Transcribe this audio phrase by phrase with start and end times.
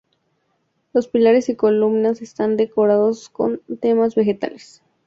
[0.93, 4.81] Los pilares y columnas están decorados con temas vegetales.